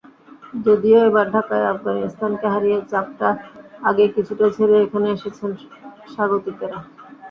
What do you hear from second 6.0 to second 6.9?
স্বাগতিকেরা।